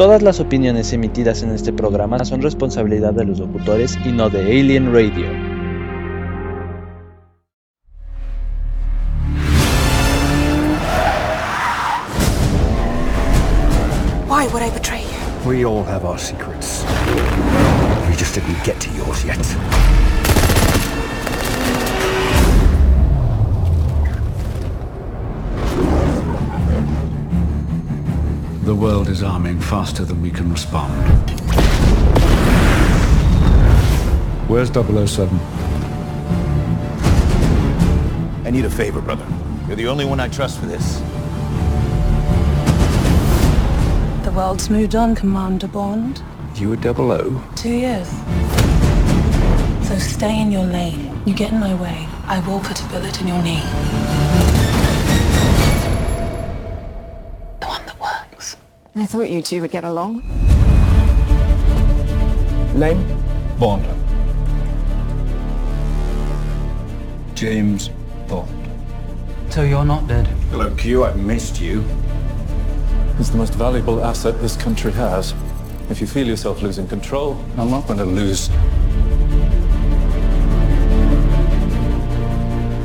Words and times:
Todas 0.00 0.22
las 0.22 0.40
opiniones 0.40 0.94
emitidas 0.94 1.42
en 1.42 1.50
este 1.50 1.74
programa 1.74 2.24
son 2.24 2.40
responsabilidad 2.40 3.12
de 3.12 3.26
los 3.26 3.38
locutores 3.38 3.98
y 4.02 4.12
no 4.12 4.30
de 4.30 4.40
Alien 4.40 4.94
Radio. 4.94 5.26
Why 14.26 14.46
would 14.46 14.62
I 14.62 14.70
betray 14.70 15.02
you? 15.02 15.46
We 15.46 15.66
all 15.66 15.84
have 15.84 16.06
our 16.06 16.18
secrets. 16.18 16.82
We 18.08 18.16
just 18.16 18.34
didn't 18.34 18.56
get 18.64 18.80
to 18.80 18.90
yours 18.96 19.22
yet. 19.22 19.36
The 28.70 28.76
world 28.76 29.08
is 29.08 29.24
arming 29.24 29.58
faster 29.58 30.04
than 30.04 30.22
we 30.22 30.30
can 30.30 30.48
respond. 30.48 31.28
Where's 34.48 34.68
007? 34.70 35.36
I 38.46 38.50
need 38.52 38.64
a 38.64 38.70
favor, 38.70 39.00
brother. 39.00 39.26
You're 39.66 39.74
the 39.74 39.88
only 39.88 40.04
one 40.04 40.20
I 40.20 40.28
trust 40.28 40.60
for 40.60 40.66
this. 40.66 41.00
The 44.24 44.30
world's 44.30 44.70
moved 44.70 44.94
on, 44.94 45.16
Commander 45.16 45.66
Bond. 45.66 46.22
You 46.54 46.68
were 46.68 46.80
00? 46.80 47.42
Two 47.56 47.74
years. 47.74 48.08
So 49.82 49.98
stay 49.98 50.40
in 50.40 50.52
your 50.52 50.62
lane. 50.62 51.20
You 51.26 51.34
get 51.34 51.50
in 51.50 51.58
my 51.58 51.74
way, 51.74 52.06
I 52.26 52.38
will 52.46 52.60
put 52.60 52.80
a 52.80 52.86
bullet 52.86 53.20
in 53.20 53.26
your 53.26 53.42
knee. 53.42 54.39
I 59.00 59.06
thought 59.06 59.30
you 59.30 59.40
two 59.40 59.62
would 59.62 59.70
get 59.70 59.84
along. 59.84 60.22
Name? 62.78 63.02
Bond. 63.58 63.86
James 67.34 67.88
Bond. 68.28 68.50
So 69.48 69.62
you're 69.62 69.86
not 69.86 70.06
dead. 70.06 70.26
Hello, 70.50 70.74
Q. 70.74 71.04
I've 71.04 71.18
missed 71.18 71.62
you. 71.62 71.82
It's 73.18 73.30
the 73.30 73.38
most 73.38 73.54
valuable 73.54 74.04
asset 74.04 74.38
this 74.42 74.54
country 74.54 74.92
has. 74.92 75.34
If 75.88 76.02
you 76.02 76.06
feel 76.06 76.26
yourself 76.26 76.60
losing 76.60 76.86
control, 76.86 77.42
I'm 77.56 77.70
not 77.70 77.86
going 77.86 77.98
to 78.00 78.04
lose 78.04 78.48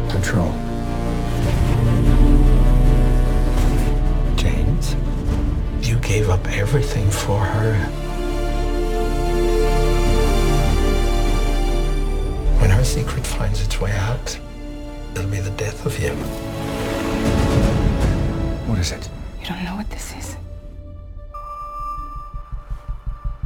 control. 0.09 0.64
Gave 6.05 6.29
up 6.29 6.47
everything 6.49 7.09
for 7.09 7.39
her. 7.39 7.73
When 12.61 12.69
her 12.69 12.83
secret 12.83 13.25
finds 13.25 13.61
its 13.63 13.81
way 13.81 13.91
out, 13.91 14.39
it'll 15.15 15.29
be 15.31 15.39
the 15.39 15.49
death 15.51 15.83
of 15.83 15.99
you. 15.99 16.11
What 18.67 18.77
is 18.77 18.91
it? 18.91 19.09
You 19.39 19.47
don't 19.47 19.63
know 19.63 19.75
what 19.75 19.89
this 19.89 20.13
is. 20.15 20.37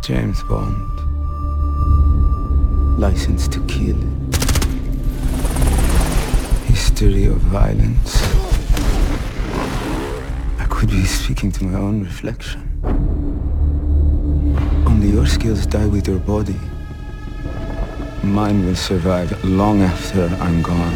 James 0.02 0.44
Bond. 0.44 1.00
License 3.00 3.48
to 3.48 3.66
kill. 3.68 3.96
History 6.66 7.26
of 7.28 7.38
violence. 7.38 8.39
Could 10.80 10.92
be 10.92 11.04
speaking 11.04 11.52
to 11.52 11.66
my 11.66 11.78
own 11.78 12.06
reflection. 12.06 12.62
Only 14.88 15.10
your 15.10 15.26
skills 15.28 15.66
die 15.66 15.86
with 15.86 16.08
your 16.08 16.20
body. 16.20 16.56
Mine 18.24 18.66
will 18.66 18.78
survive 18.78 19.44
long 19.44 19.82
after 19.82 20.28
I'm 20.40 20.62
gone. 20.62 20.96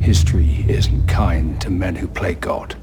History 0.00 0.64
isn't 0.68 1.08
kind 1.08 1.60
to 1.62 1.70
men 1.70 1.96
who 1.96 2.06
play 2.06 2.34
God. 2.34 2.76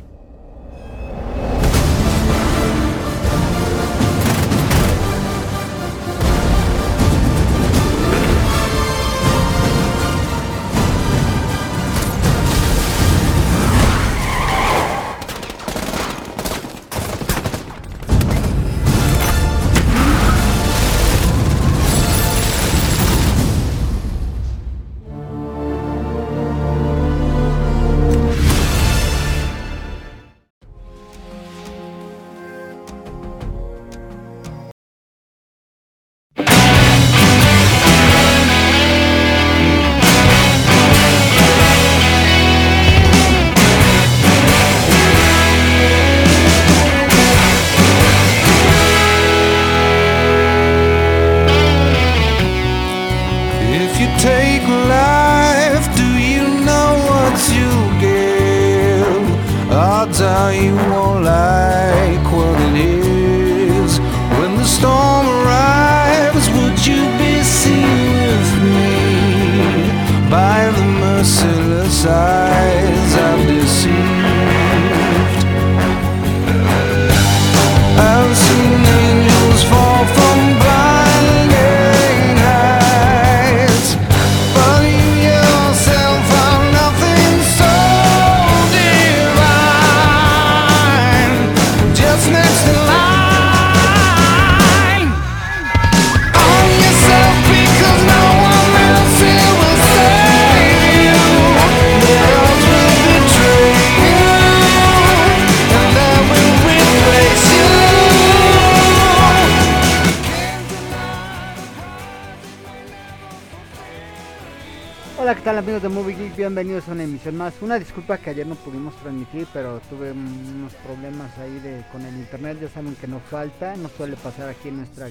Una 117.41 117.79
disculpa 117.79 118.19
que 118.19 118.29
ayer 118.29 118.45
no 118.45 118.53
pudimos 118.53 118.95
transmitir, 118.97 119.47
pero 119.51 119.79
tuve 119.89 120.11
unos 120.11 120.75
problemas 120.75 121.35
ahí 121.39 121.59
de, 121.61 121.83
con 121.91 122.05
el 122.05 122.15
internet. 122.15 122.59
Ya 122.61 122.69
saben 122.69 122.93
que 122.95 123.07
no 123.07 123.19
falta, 123.19 123.75
no 123.77 123.89
suele 123.89 124.15
pasar 124.15 124.47
aquí 124.47 124.67
en 124.67 124.77
nuestra 124.77 125.09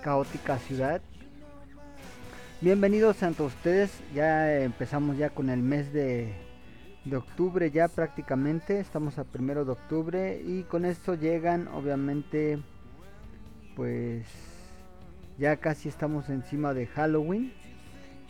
caótica 0.00 0.56
ciudad. 0.58 1.02
Bienvenidos 2.60 3.24
a 3.24 3.32
todos 3.32 3.54
ustedes. 3.54 3.90
Ya 4.14 4.60
empezamos 4.60 5.18
ya 5.18 5.30
con 5.30 5.50
el 5.50 5.62
mes 5.62 5.92
de, 5.92 6.32
de 7.04 7.16
octubre, 7.16 7.68
ya 7.72 7.88
prácticamente. 7.88 8.78
Estamos 8.78 9.18
a 9.18 9.24
primero 9.24 9.64
de 9.64 9.72
octubre 9.72 10.40
y 10.46 10.62
con 10.62 10.84
esto 10.84 11.14
llegan, 11.14 11.66
obviamente, 11.66 12.60
pues 13.74 14.26
ya 15.38 15.56
casi 15.56 15.88
estamos 15.88 16.28
encima 16.28 16.72
de 16.72 16.86
Halloween. 16.86 17.52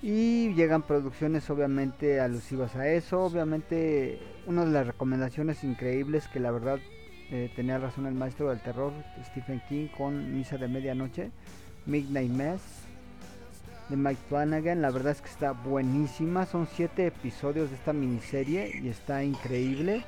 Y 0.06 0.52
llegan 0.52 0.82
producciones 0.82 1.48
obviamente 1.48 2.20
alusivas 2.20 2.76
a 2.76 2.86
eso. 2.90 3.22
Obviamente 3.24 4.20
una 4.46 4.66
de 4.66 4.70
las 4.70 4.86
recomendaciones 4.86 5.64
increíbles 5.64 6.28
que 6.28 6.40
la 6.40 6.50
verdad 6.50 6.78
eh, 7.30 7.50
tenía 7.56 7.78
razón 7.78 8.04
el 8.04 8.12
maestro 8.12 8.50
del 8.50 8.60
terror 8.60 8.92
Stephen 9.30 9.62
King 9.66 9.86
con 9.96 10.36
Misa 10.36 10.58
de 10.58 10.68
Medianoche, 10.68 11.30
Midnight 11.86 12.30
Mass 12.30 12.60
de 13.88 13.96
Mike 13.96 14.20
Flanagan. 14.28 14.82
La 14.82 14.90
verdad 14.90 15.12
es 15.12 15.22
que 15.22 15.30
está 15.30 15.52
buenísima. 15.52 16.44
Son 16.44 16.68
siete 16.70 17.06
episodios 17.06 17.70
de 17.70 17.76
esta 17.76 17.94
miniserie 17.94 18.78
y 18.82 18.88
está 18.88 19.24
increíble. 19.24 20.04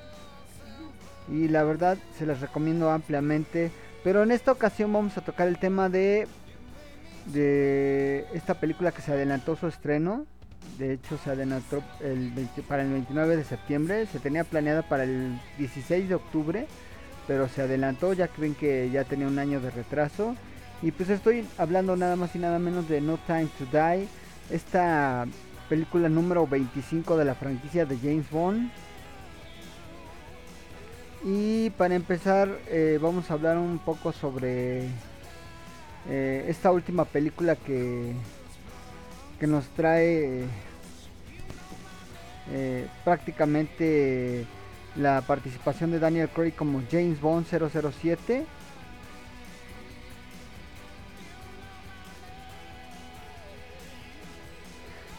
y 1.33 1.49
la 1.49 1.65
verdad 1.65 1.97
se 2.19 2.27
las 2.27 2.43
recomiendo 2.43 2.91
ampliamente. 2.91 3.71
Pero 4.05 4.23
en 4.23 4.31
esta 4.31 4.53
ocasión 4.53 4.93
vamos 4.93 5.17
a 5.17 5.23
tocar 5.23 5.49
el 5.49 5.59
tema 5.59 5.89
de 5.89 6.29
de 7.33 8.27
esta 8.33 8.55
película 8.55 8.93
que 8.93 9.03
se 9.03 9.13
adelantó 9.13 9.57
su 9.57 9.67
estreno. 9.67 10.27
De 10.79 10.95
hecho, 10.95 11.19
se 11.19 11.31
adelantó 11.31 11.83
el 12.01 12.31
20 12.33 12.63
para 12.63 12.83
el 12.83 12.93
29 12.93 13.37
de 13.37 13.45
septiembre. 13.45 14.07
Se 14.07 14.19
tenía 14.19 14.45
planeada 14.45 14.83
para 14.83 15.05
el 15.05 15.41
16 15.59 16.09
de 16.09 16.15
octubre, 16.15 16.67
pero 17.27 17.49
se 17.49 17.63
adelantó 17.63 18.13
ya 18.13 18.29
que 18.29 18.41
ven 18.41 18.55
que 18.55 18.91
ya 18.91 19.05
tenía 19.05 19.27
un 19.27 19.39
año 19.39 19.61
de 19.61 19.71
retraso. 19.71 20.37
Y 20.83 20.91
pues 20.91 21.09
estoy 21.09 21.47
hablando 21.57 21.97
nada 21.97 22.17
más 22.17 22.35
y 22.37 22.39
nada 22.39 22.59
menos 22.59 22.89
de 22.89 23.01
No 23.01 23.19
Time 23.27 23.49
to 23.59 23.65
Die, 23.73 24.07
esta 24.51 25.27
película 25.69 26.09
número 26.09 26.47
25 26.47 27.17
de 27.17 27.25
la 27.25 27.35
franquicia 27.35 27.87
de 27.87 27.97
James 27.97 28.31
Bond. 28.31 28.71
Y 31.25 31.71
para 31.71 31.95
empezar, 31.95 32.49
eh, 32.69 32.99
vamos 33.01 33.31
a 33.31 33.35
hablar 33.35 33.57
un 33.57 33.79
poco 33.79 34.13
sobre 34.13 34.89
eh, 36.09 36.45
esta 36.49 36.71
última 36.71 37.05
película 37.05 37.57
que, 37.57 38.13
que 39.41 39.47
nos 39.47 39.67
trae 39.69 40.45
eh, 42.53 42.87
prácticamente 43.05 44.47
la 44.95 45.21
participación 45.23 45.91
de 45.91 45.99
Daniel 45.99 46.29
Craig 46.29 46.53
como 46.53 46.83
James 46.91 47.21
Bond 47.21 47.47
007. 47.47 48.47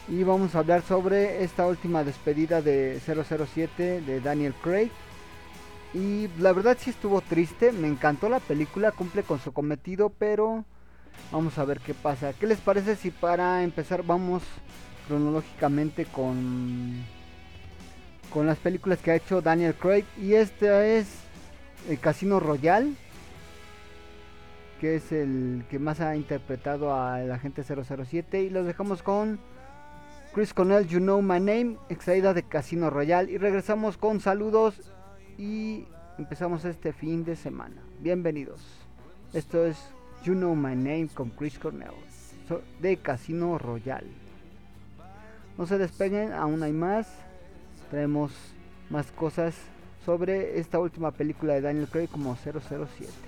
Y 0.08 0.22
vamos 0.24 0.54
a 0.54 0.60
hablar 0.60 0.80
sobre 0.82 1.44
esta 1.44 1.66
última 1.66 2.02
despedida 2.02 2.62
de 2.62 2.98
007 3.04 4.00
de 4.00 4.20
Daniel 4.20 4.54
Craig. 4.62 4.90
Y 5.92 6.28
la 6.38 6.52
verdad 6.52 6.78
sí 6.80 6.90
estuvo 6.90 7.20
triste, 7.20 7.72
me 7.72 7.88
encantó 7.88 8.28
la 8.30 8.40
película, 8.40 8.90
cumple 8.90 9.22
con 9.22 9.38
su 9.38 9.52
cometido, 9.52 10.10
pero 10.10 10.64
vamos 11.30 11.58
a 11.58 11.64
ver 11.64 11.80
qué 11.80 11.94
pasa. 11.94 12.32
¿Qué 12.32 12.46
les 12.46 12.58
parece 12.58 12.96
si 12.96 13.10
para 13.10 13.62
empezar 13.62 14.02
vamos 14.02 14.42
cronológicamente 15.06 16.04
con 16.04 17.04
con 18.30 18.46
las 18.46 18.58
películas 18.58 18.98
que 18.98 19.10
ha 19.10 19.16
hecho 19.16 19.40
Daniel 19.40 19.74
Craig 19.74 20.04
y 20.20 20.34
este 20.34 20.98
es 20.98 21.06
el 21.88 21.98
Casino 21.98 22.40
Royale 22.40 22.92
que 24.80 24.96
es 24.96 25.12
el 25.12 25.64
que 25.70 25.78
más 25.78 26.00
ha 26.00 26.14
interpretado 26.14 26.94
al 26.94 27.32
agente 27.32 27.62
007 27.64 28.42
y 28.42 28.50
los 28.50 28.66
dejamos 28.66 29.02
con 29.02 29.40
Chris 30.34 30.54
Cornell 30.54 30.86
You 30.86 31.00
Know 31.00 31.20
My 31.22 31.40
Name 31.40 31.76
extraída 31.88 32.34
de 32.34 32.42
Casino 32.42 32.90
Royale 32.90 33.32
y 33.32 33.38
regresamos 33.38 33.96
con 33.96 34.20
saludos 34.20 34.92
y 35.36 35.86
empezamos 36.18 36.64
este 36.64 36.92
fin 36.92 37.24
de 37.24 37.34
semana. 37.34 37.82
Bienvenidos. 38.00 38.60
Esto 39.32 39.64
es 39.66 39.78
You 40.24 40.34
Know 40.34 40.54
My 40.54 40.74
Name 40.74 41.08
con 41.14 41.30
Chris 41.30 41.58
Cornell 41.58 42.08
de 42.80 42.96
Casino 42.96 43.58
Royale. 43.58 44.08
No 45.56 45.66
se 45.66 45.78
despeguen, 45.78 46.32
aún 46.32 46.62
hay 46.62 46.72
más. 46.72 47.08
Traemos 47.90 48.32
más 48.90 49.10
cosas 49.12 49.54
sobre 50.04 50.58
esta 50.58 50.78
última 50.78 51.10
película 51.10 51.54
de 51.54 51.60
Daniel 51.60 51.88
Craig 51.88 52.08
como 52.08 52.36
007. 52.36 53.27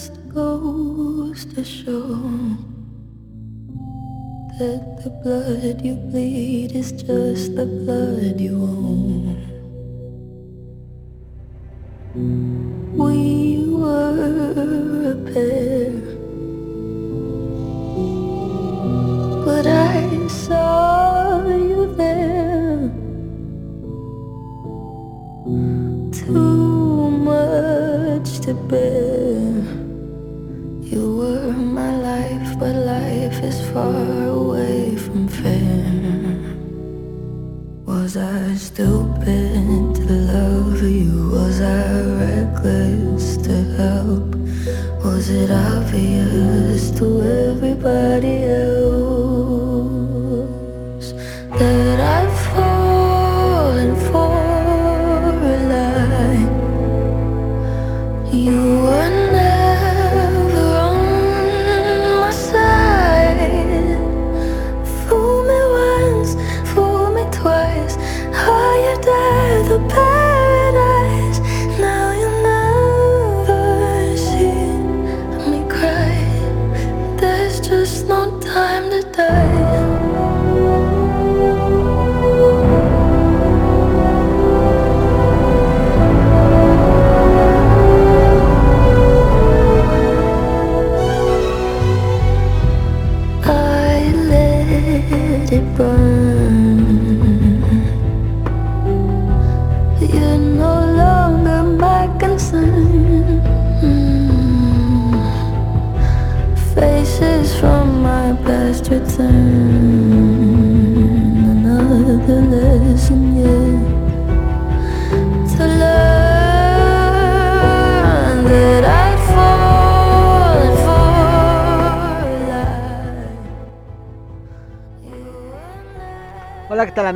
Just 0.00 0.32
goes 0.32 1.44
to 1.44 1.62
show 1.62 2.08
that 4.56 4.82
the 5.04 5.10
blood 5.22 5.84
you 5.84 5.94
bleed 5.94 6.72
is 6.74 6.90
just 6.92 7.54
the 7.54 7.66
blood 7.66 8.40
you 8.40 8.56
own. 8.62 9.19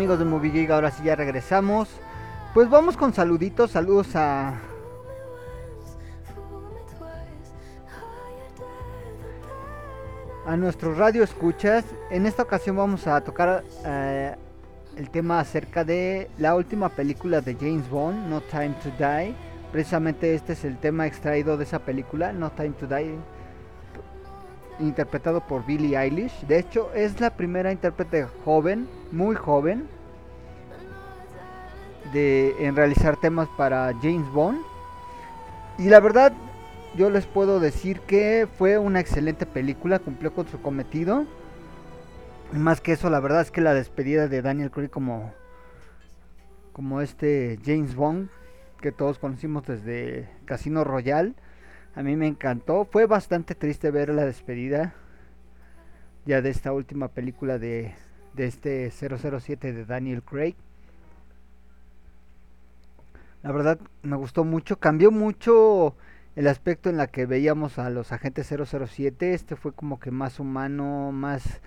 Amigos 0.04 0.18
de 0.18 0.26
Movie 0.26 0.50
Geek? 0.50 0.70
Ahora 0.70 0.90
sí 0.90 1.02
ya 1.02 1.16
regresamos. 1.16 1.88
Pues 2.52 2.68
vamos 2.68 2.94
con 2.94 3.14
saluditos, 3.14 3.70
saludos 3.70 4.14
a... 4.14 4.52
A 10.46 10.56
nuestros 10.58 10.98
radio 10.98 11.24
escuchas. 11.24 11.86
En 12.10 12.26
esta 12.26 12.42
ocasión 12.42 12.76
vamos 12.76 13.06
a 13.06 13.18
tocar 13.22 13.64
eh, 13.86 14.34
el 14.98 15.08
tema 15.08 15.40
acerca 15.40 15.84
de 15.84 16.28
la 16.36 16.54
última 16.54 16.90
película 16.90 17.40
de 17.40 17.54
James 17.54 17.88
Bond, 17.88 18.28
No 18.28 18.42
Time 18.42 18.74
to 18.82 18.90
Die. 18.98 19.34
Precisamente 19.72 20.34
este 20.34 20.52
es 20.52 20.66
el 20.66 20.76
tema 20.76 21.06
extraído 21.06 21.56
de 21.56 21.64
esa 21.64 21.78
película, 21.78 22.30
No 22.34 22.50
Time 22.50 22.74
to 22.78 22.86
Die, 22.86 23.18
interpretado 24.80 25.40
por 25.46 25.64
Billie 25.64 25.96
Eilish. 25.96 26.46
De 26.46 26.58
hecho, 26.58 26.92
es 26.94 27.20
la 27.20 27.30
primera 27.30 27.72
intérprete 27.72 28.26
joven, 28.44 28.88
muy 29.12 29.36
joven, 29.36 29.86
de 32.12 32.54
en 32.66 32.76
realizar 32.76 33.16
temas 33.16 33.48
para 33.56 33.92
James 34.02 34.28
Bond. 34.32 34.60
Y 35.78 35.88
la 35.88 36.00
verdad, 36.00 36.32
yo 36.96 37.10
les 37.10 37.26
puedo 37.26 37.60
decir 37.60 38.00
que 38.00 38.46
fue 38.58 38.78
una 38.78 39.00
excelente 39.00 39.46
película, 39.46 39.98
cumplió 39.98 40.32
con 40.32 40.46
su 40.48 40.60
cometido. 40.60 41.24
Y 42.52 42.56
más 42.56 42.80
que 42.80 42.92
eso, 42.92 43.10
la 43.10 43.20
verdad 43.20 43.40
es 43.40 43.50
que 43.50 43.60
la 43.60 43.74
despedida 43.74 44.28
de 44.28 44.42
Daniel 44.42 44.70
Craig 44.70 44.90
como 44.90 45.32
como 46.72 47.00
este 47.00 47.60
James 47.64 47.94
Bond 47.94 48.28
que 48.84 48.92
todos 48.92 49.18
conocimos 49.18 49.64
desde 49.64 50.28
Casino 50.44 50.84
Royale, 50.84 51.32
a 51.94 52.02
mí 52.02 52.16
me 52.16 52.26
encantó. 52.26 52.84
Fue 52.84 53.06
bastante 53.06 53.54
triste 53.54 53.90
ver 53.90 54.08
la 54.10 54.24
despedida 54.24 54.94
ya 56.26 56.40
de 56.42 56.50
esta 56.50 56.72
última 56.72 57.08
película 57.08 57.58
de, 57.58 57.94
de 58.34 58.46
este 58.46 58.90
007 58.90 59.72
de 59.72 59.84
Daniel 59.84 60.22
Craig. 60.22 60.56
La 63.42 63.52
verdad 63.52 63.78
me 64.02 64.16
gustó 64.16 64.44
mucho, 64.44 64.78
cambió 64.78 65.10
mucho 65.10 65.94
el 66.34 66.48
aspecto 66.48 66.88
en 66.88 66.96
la 66.96 67.08
que 67.08 67.26
veíamos 67.26 67.78
a 67.78 67.90
los 67.90 68.10
agentes 68.10 68.48
007. 68.48 69.34
Este 69.34 69.54
fue 69.54 69.72
como 69.72 70.00
que 70.00 70.10
más 70.10 70.40
humano, 70.40 71.12
más... 71.12 71.60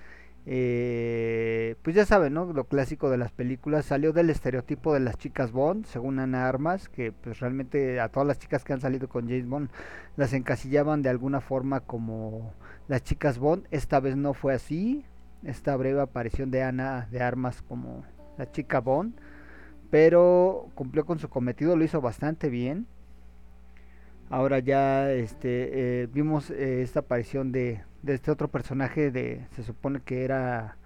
eh, 0.49 1.75
pues 1.83 1.93
ya 1.93 2.05
saben, 2.05 2.33
¿no? 2.33 2.45
Lo 2.53 2.63
clásico 2.63 3.09
de 3.09 3.17
las 3.17 3.33
películas 3.33 3.83
salió 3.83 4.13
del 4.13 4.29
estereotipo 4.29 4.93
de 4.93 5.01
las 5.01 5.17
chicas 5.17 5.51
Bond, 5.51 5.85
según 5.85 6.19
Ana 6.19 6.47
Armas, 6.47 6.87
que 6.87 7.11
pues 7.11 7.41
realmente 7.41 7.99
a 7.99 8.07
todas 8.07 8.25
las 8.25 8.39
chicas 8.39 8.63
que 8.63 8.71
han 8.71 8.79
salido 8.79 9.09
con 9.09 9.27
James 9.27 9.45
Bond 9.45 9.69
las 10.15 10.31
encasillaban 10.31 11.01
de 11.01 11.09
alguna 11.09 11.41
forma 11.41 11.81
como 11.81 12.53
las 12.87 13.03
chicas 13.03 13.39
Bond. 13.39 13.67
Esta 13.71 13.99
vez 13.99 14.15
no 14.15 14.33
fue 14.33 14.53
así. 14.53 15.03
Esta 15.43 15.75
breve 15.75 15.99
aparición 15.99 16.49
de 16.49 16.63
Ana 16.63 17.09
de 17.11 17.21
Armas 17.21 17.61
como 17.61 18.05
la 18.37 18.49
chica 18.49 18.79
Bond, 18.79 19.15
pero 19.89 20.69
cumplió 20.75 21.05
con 21.05 21.19
su 21.19 21.27
cometido, 21.27 21.75
lo 21.75 21.83
hizo 21.83 21.99
bastante 21.99 22.47
bien. 22.49 22.87
Ahora 24.29 24.59
ya 24.59 25.11
este 25.11 26.03
eh, 26.03 26.07
vimos 26.07 26.51
eh, 26.51 26.81
esta 26.81 27.01
aparición 27.01 27.51
de, 27.51 27.81
de 28.07 28.15
este 28.15 28.31
otro 28.31 28.47
personaje 28.47 29.11
de 29.11 29.45
se 29.55 29.63
supone 29.63 30.01
que 30.01 30.23
era 30.23 30.77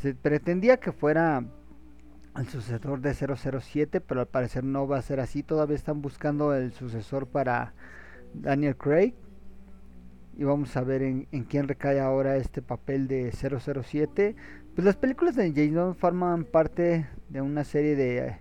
se 0.00 0.14
pretendía 0.14 0.78
que 0.78 0.92
fuera 0.92 1.44
el 2.36 2.48
sucesor 2.48 3.00
de 3.00 3.12
007, 3.12 4.00
pero 4.00 4.20
al 4.20 4.28
parecer 4.28 4.64
no 4.64 4.88
va 4.88 4.98
a 4.98 5.02
ser 5.02 5.20
así. 5.20 5.42
Todavía 5.42 5.76
están 5.76 6.00
buscando 6.00 6.54
el 6.54 6.72
sucesor 6.72 7.26
para 7.26 7.74
Daniel 8.32 8.76
Craig. 8.76 9.14
Y 10.38 10.44
vamos 10.44 10.74
a 10.76 10.82
ver 10.82 11.02
en, 11.02 11.28
en 11.32 11.44
quién 11.44 11.68
recae 11.68 12.00
ahora 12.00 12.36
este 12.36 12.62
papel 12.62 13.08
de 13.08 13.30
007. 13.32 14.36
Pues 14.74 14.84
las 14.84 14.96
películas 14.96 15.36
de 15.36 15.52
James 15.52 15.96
forman 15.98 16.44
parte 16.44 17.06
de 17.28 17.42
una 17.42 17.64
serie 17.64 17.94
de, 17.94 18.38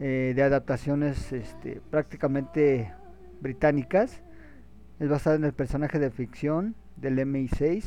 eh, 0.00 0.32
de 0.36 0.42
adaptaciones 0.42 1.32
este, 1.32 1.80
prácticamente 1.90 2.92
británicas. 3.40 4.22
Es 4.98 5.08
basada 5.08 5.36
en 5.36 5.44
el 5.44 5.54
personaje 5.54 5.98
de 5.98 6.10
ficción 6.10 6.74
del 7.00 7.18
MI6, 7.18 7.84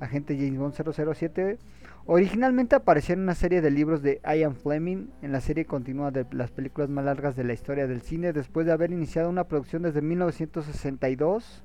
agente 0.00 0.36
James 0.36 0.58
Bond 0.58 0.74
007. 0.74 1.58
Originalmente 2.06 2.74
apareció 2.74 3.12
en 3.12 3.20
una 3.20 3.34
serie 3.34 3.60
de 3.60 3.70
libros 3.70 4.02
de 4.02 4.20
Ian 4.24 4.56
Fleming, 4.56 5.08
en 5.20 5.32
la 5.32 5.40
serie 5.40 5.66
continua 5.66 6.10
de 6.10 6.26
las 6.32 6.50
películas 6.50 6.88
más 6.88 7.04
largas 7.04 7.36
de 7.36 7.44
la 7.44 7.52
historia 7.52 7.86
del 7.86 8.00
cine, 8.00 8.32
después 8.32 8.64
de 8.66 8.72
haber 8.72 8.92
iniciado 8.92 9.28
una 9.28 9.44
producción 9.44 9.82
desde 9.82 10.00
1962. 10.00 11.62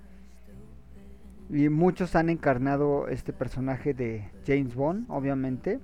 Y 1.50 1.70
muchos 1.70 2.16
han 2.16 2.30
encarnado 2.30 3.08
este 3.08 3.32
personaje 3.32 3.94
de 3.94 4.30
James 4.46 4.76
Bond, 4.76 5.06
obviamente. 5.10 5.80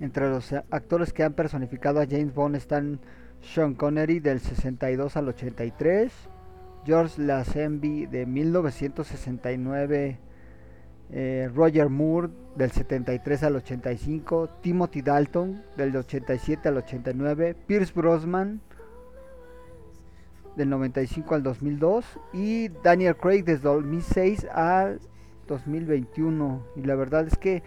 Entre 0.00 0.28
los 0.28 0.52
actores 0.52 1.12
que 1.12 1.22
han 1.22 1.34
personificado 1.34 2.00
a 2.00 2.06
James 2.06 2.34
Bond 2.34 2.56
están 2.56 2.98
Sean 3.40 3.74
Connery 3.74 4.18
del 4.18 4.40
62 4.40 5.16
al 5.16 5.28
83, 5.28 6.12
George 6.84 7.20
Lazenby 7.22 8.06
de 8.06 8.26
1969, 8.26 10.18
eh, 11.10 11.50
Roger 11.54 11.88
Moore 11.88 12.28
del 12.56 12.70
73 12.70 13.42
al 13.44 13.56
85, 13.56 14.48
Timothy 14.60 15.02
Dalton 15.02 15.62
del 15.76 15.96
87 15.96 16.68
al 16.68 16.78
89, 16.78 17.56
Pierce 17.66 17.92
Brosnan 17.94 18.60
del 20.56 20.68
95 20.68 21.34
al 21.34 21.42
2002 21.42 22.04
y 22.32 22.68
Daniel 22.82 23.16
Craig 23.16 23.44
desde 23.44 23.62
2006 23.62 24.46
al 24.52 25.00
2021 25.48 26.66
y 26.76 26.82
la 26.82 26.94
verdad 26.94 27.26
es 27.26 27.36
que 27.36 27.62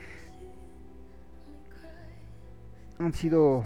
han 2.99 3.13
sido 3.13 3.63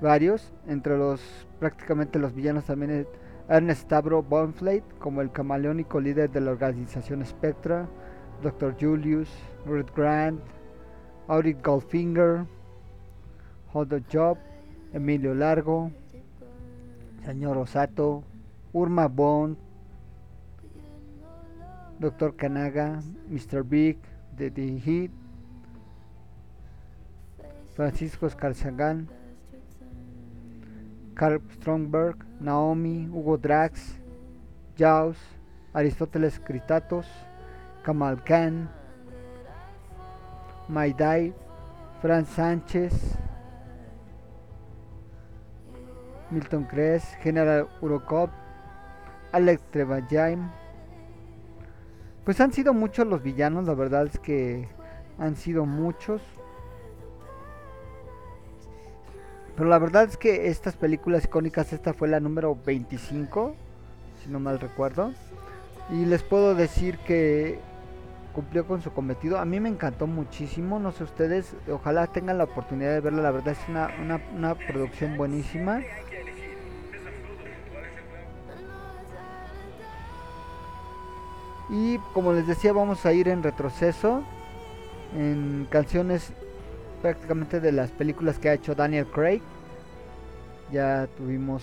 varios 0.00 0.52
entre 0.66 0.98
los 0.98 1.20
prácticamente 1.58 2.18
los 2.18 2.34
villanos 2.34 2.64
también 2.64 2.90
es 2.90 3.06
Ernest 3.48 3.82
Stavro 3.82 4.22
Bonflate 4.22 4.84
como 4.98 5.20
el 5.20 5.30
camaleónico 5.30 6.00
líder 6.00 6.30
de 6.30 6.40
la 6.40 6.50
organización 6.50 7.24
Spectra 7.24 7.88
Dr. 8.42 8.76
Julius 8.80 9.30
Ruth 9.64 9.90
Grant 9.94 10.40
Audrey 11.28 11.54
Goldfinger 11.54 12.44
Holdo 13.72 13.98
Job 14.12 14.38
Emilio 14.92 15.34
Largo 15.34 15.90
Señor 17.26 17.58
Osato, 17.58 18.22
Urma 18.72 19.08
Bond, 19.08 19.56
Dr. 21.98 22.36
Kanaga, 22.36 23.02
Mr. 23.28 23.64
Big, 23.64 23.98
The, 24.36 24.48
Heat, 24.78 25.10
Francisco 27.74 28.28
Escarzagan, 28.28 29.08
Carl 31.16 31.40
Stromberg, 31.50 32.16
Naomi, 32.40 33.08
Hugo 33.08 33.38
Drax, 33.38 33.98
Jaws, 34.76 35.16
Aristóteles 35.72 36.38
Critatos, 36.38 37.06
Kamal 37.82 38.22
Khan, 38.22 38.68
Maidai, 40.68 41.34
Fran 42.02 42.26
Sánchez, 42.26 42.92
Milton 46.30 46.64
Kress, 46.64 47.16
General 47.22 47.66
Urokov, 47.80 48.28
Alex 49.32 49.62
Trevallain. 49.70 50.50
Pues 52.24 52.40
han 52.40 52.52
sido 52.52 52.74
muchos 52.74 53.06
los 53.06 53.22
villanos, 53.22 53.66
la 53.66 53.74
verdad 53.74 54.06
es 54.06 54.18
que 54.18 54.68
han 55.18 55.34
sido 55.34 55.64
muchos. 55.64 56.20
Pero 59.56 59.70
la 59.70 59.78
verdad 59.78 60.04
es 60.04 60.16
que 60.18 60.48
estas 60.48 60.76
películas 60.76 61.24
icónicas, 61.24 61.72
esta 61.72 61.94
fue 61.94 62.08
la 62.08 62.20
número 62.20 62.58
25, 62.66 63.54
si 64.22 64.30
no 64.30 64.38
mal 64.38 64.60
recuerdo. 64.60 65.12
Y 65.90 66.04
les 66.04 66.22
puedo 66.22 66.54
decir 66.54 66.98
que 66.98 67.58
cumplió 68.34 68.66
con 68.66 68.82
su 68.82 68.92
cometido. 68.92 69.38
A 69.38 69.46
mí 69.46 69.58
me 69.60 69.70
encantó 69.70 70.06
muchísimo, 70.06 70.78
no 70.78 70.92
sé 70.92 71.04
ustedes, 71.04 71.54
ojalá 71.72 72.06
tengan 72.06 72.36
la 72.36 72.44
oportunidad 72.44 72.92
de 72.92 73.00
verla, 73.00 73.22
la 73.22 73.30
verdad 73.30 73.56
es 73.58 73.68
una, 73.68 73.88
una, 73.98 74.20
una 74.34 74.54
producción 74.54 75.16
buenísima. 75.16 75.80
Y 81.70 81.96
como 82.12 82.34
les 82.34 82.46
decía, 82.46 82.74
vamos 82.74 83.06
a 83.06 83.12
ir 83.14 83.28
en 83.28 83.42
retroceso 83.42 84.22
en 85.14 85.66
canciones 85.70 86.32
prácticamente 87.02 87.60
de 87.60 87.72
las 87.72 87.90
películas 87.90 88.38
que 88.38 88.48
ha 88.48 88.54
hecho 88.54 88.74
Daniel 88.74 89.06
Craig. 89.06 89.40
Ya 90.72 91.08
tuvimos 91.16 91.62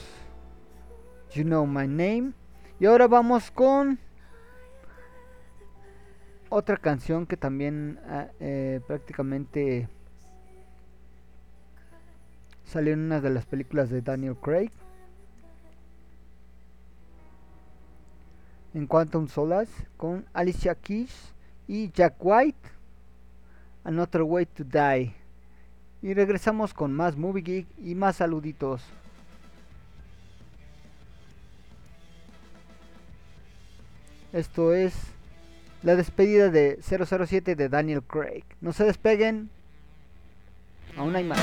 You 1.33 1.43
Know 1.43 1.65
My 1.65 1.87
Name. 1.87 2.33
Y 2.79 2.85
ahora 2.85 3.07
vamos 3.07 3.51
con 3.51 3.99
otra 6.49 6.77
canción 6.77 7.25
que 7.25 7.37
también 7.37 7.99
ah, 8.07 8.27
eh, 8.39 8.79
prácticamente 8.87 9.89
salió 12.65 12.93
en 12.93 12.99
una 12.99 13.21
de 13.21 13.29
las 13.29 13.45
películas 13.45 13.89
de 13.89 14.01
Daniel 14.01 14.35
Craig. 14.35 14.71
En 18.73 18.87
Quantum 18.87 19.27
Solace 19.27 19.87
con 19.97 20.25
Alicia 20.33 20.75
Keys 20.75 21.33
y 21.67 21.91
Jack 21.91 22.15
White. 22.19 22.69
Another 23.83 24.21
Way 24.21 24.45
to 24.45 24.63
Die. 24.63 25.22
Y 26.03 26.13
regresamos 26.13 26.73
con 26.73 26.93
más 26.93 27.15
Movie 27.15 27.43
Geek 27.43 27.67
y 27.81 27.95
más 27.95 28.17
saluditos. 28.17 28.83
Esto 34.33 34.73
es 34.73 34.93
la 35.81 35.95
despedida 35.95 36.49
de 36.49 36.77
007 36.81 37.55
de 37.55 37.69
Daniel 37.69 38.03
Craig. 38.03 38.43
No 38.59 38.73
se 38.73 38.83
despeguen. 38.83 39.49
Aún 40.97 41.15
hay 41.15 41.23
más. 41.23 41.39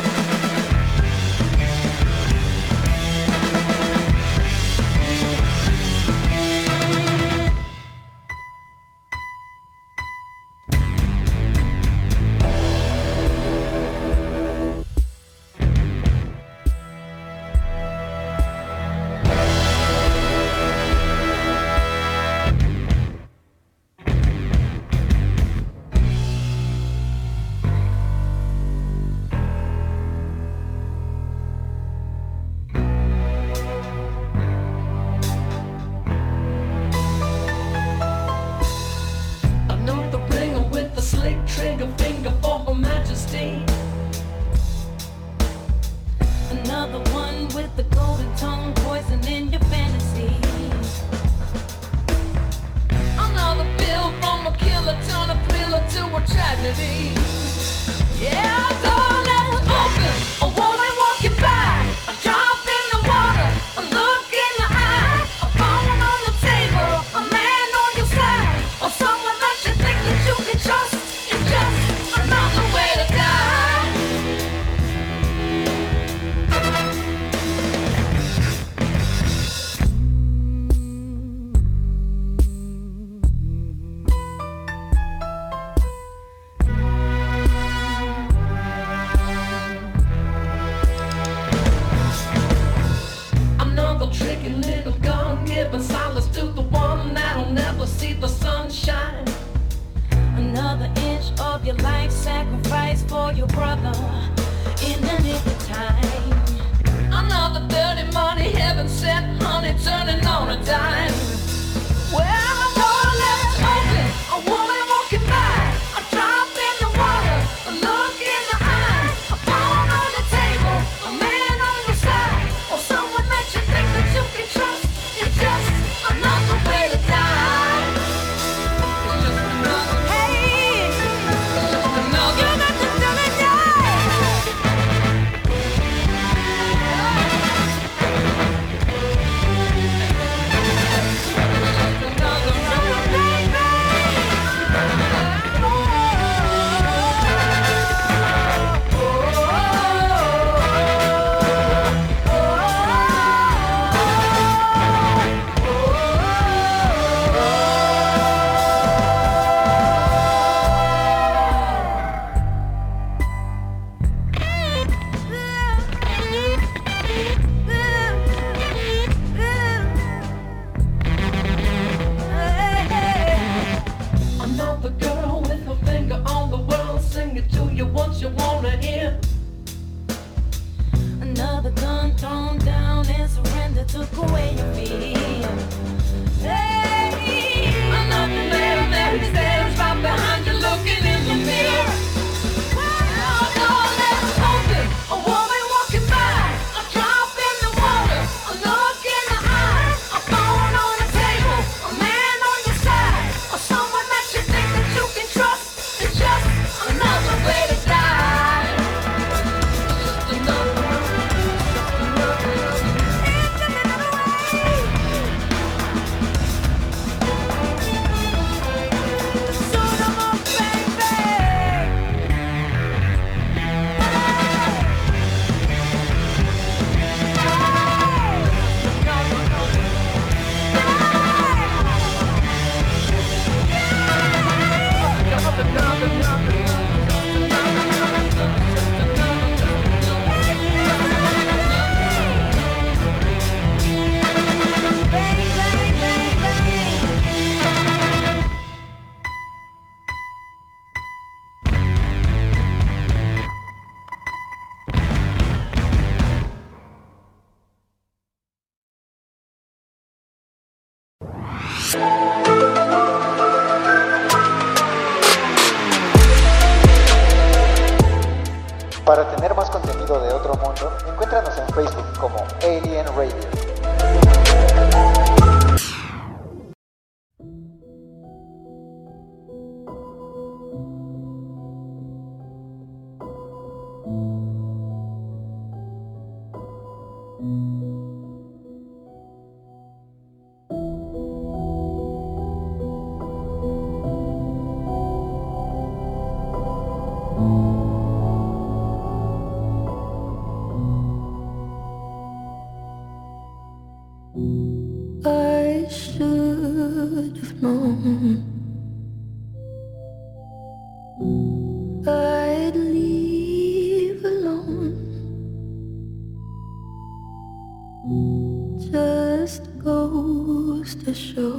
to 320.95 321.15
show 321.15 321.57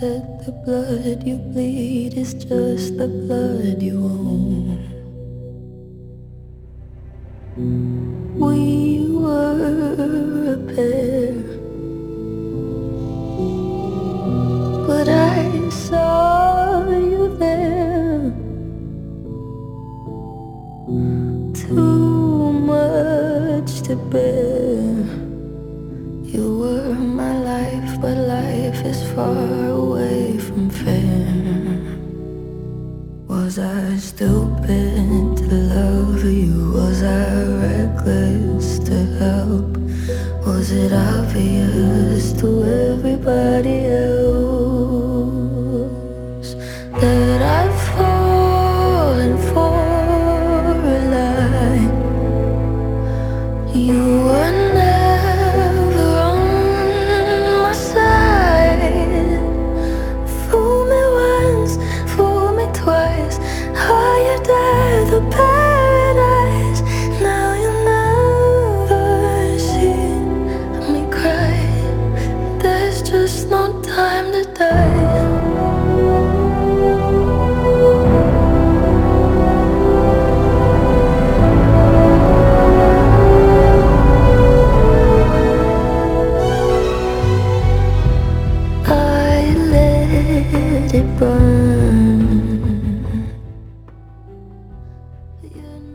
that 0.00 0.42
the 0.44 0.52
blood 0.64 1.22
you 1.24 1.36
bleed 1.36 2.14
is 2.14 2.34
just 2.34 2.98
the 2.98 3.06
blood 3.06 3.80
you 3.80 4.02
own. 4.02 4.61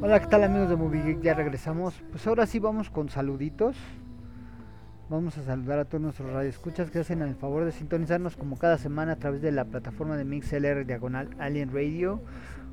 ¿Qué 0.07 0.27
tal 0.27 0.45
amigos 0.45 0.69
de 0.69 0.77
Movie 0.77 1.03
Geek? 1.03 1.21
Ya 1.21 1.33
regresamos. 1.33 1.93
Pues 2.11 2.25
ahora 2.25 2.45
sí 2.45 2.59
vamos 2.59 2.89
con 2.89 3.09
saluditos. 3.09 3.75
Vamos 5.09 5.37
a 5.37 5.43
saludar 5.43 5.79
a 5.79 5.85
todos 5.85 6.01
nuestros 6.01 6.31
radioescuchas 6.31 6.89
que 6.89 6.99
hacen 6.99 7.21
el 7.21 7.35
favor 7.35 7.65
de 7.65 7.73
sintonizarnos 7.73 8.37
como 8.37 8.57
cada 8.57 8.77
semana 8.77 9.13
a 9.13 9.15
través 9.17 9.41
de 9.41 9.51
la 9.51 9.65
plataforma 9.65 10.15
de 10.15 10.23
MixLR 10.23 10.85
diagonal 10.85 11.35
Alien 11.39 11.73
Radio 11.73 12.21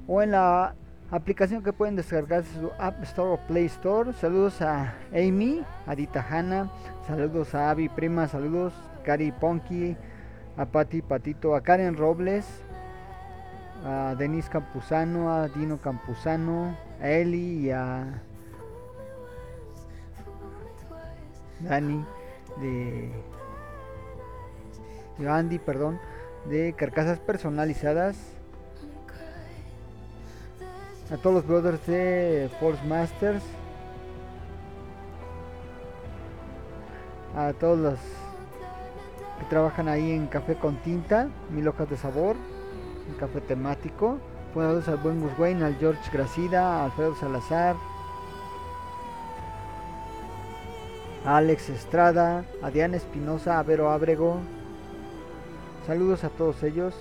o 0.07 0.23
en 0.23 0.31
la 0.31 0.77
aplicación 1.11 1.65
que 1.65 1.73
pueden 1.73 1.97
descargar 1.97 2.45
de 2.45 2.61
su 2.61 2.71
App 2.79 3.03
Store 3.03 3.31
o 3.31 3.47
Play 3.49 3.67
Store. 3.67 4.13
Saludos 4.13 4.63
a 4.63 4.95
Amy, 5.13 5.63
a 5.87 5.95
Dita 5.97 6.25
Hanna, 6.27 6.71
saludos 7.07 7.53
a 7.57 7.71
Avi 7.71 7.89
Prima, 7.89 8.29
saludos 8.29 8.73
Cari 9.05 9.33
Ponky, 9.33 9.97
a 10.57 10.67
Pati 10.67 11.03
Patito, 11.03 11.57
a 11.57 11.63
Karen 11.63 11.97
Robles, 11.97 12.47
a 13.85 14.15
Denise 14.17 14.49
Campuzano, 14.49 15.35
a 15.35 15.49
Dino 15.49 15.79
Campuzano, 15.79 16.77
a 17.01 17.09
Eli 17.09 17.67
y 17.67 17.71
a 17.71 18.23
Dani 21.61 22.05
de, 22.61 23.11
de 25.19 25.29
Andy, 25.29 25.59
perdón, 25.59 25.99
de 26.49 26.75
carcasas 26.75 27.19
personalizadas. 27.19 28.17
A 31.11 31.17
todos 31.17 31.37
los 31.37 31.47
brothers 31.47 31.87
de 31.87 32.51
Force 32.61 32.83
Masters. 32.87 33.43
A 37.37 37.53
todos 37.53 37.79
los 37.79 37.99
que 39.39 39.45
trabajan 39.51 39.89
ahí 39.89 40.13
en 40.13 40.27
Café 40.29 40.55
con 40.55 40.77
Tinta, 40.77 41.29
Mil 41.51 41.67
Hojas 41.69 41.91
de 41.91 41.97
Sabor, 41.97 42.37
un 43.09 43.15
café 43.17 43.41
temático. 43.41 44.19
Saludos 44.55 44.87
al 44.87 44.99
buen 44.99 45.21
Wayne, 45.37 45.65
al 45.65 45.77
George 45.79 46.09
Gracida, 46.13 46.77
a 46.77 46.85
Alfredo 46.85 47.17
Salazar, 47.17 47.75
a 51.25 51.39
Alex 51.39 51.71
Estrada, 51.71 52.45
a 52.63 52.71
Diana 52.71 52.97
Espinosa, 52.97 53.59
a 53.59 53.65
Vero 53.65 53.91
Ábrego. 53.91 54.39
Saludos 55.89 56.23
a 56.23 56.29
todos 56.29 56.63
ellos. 56.63 56.95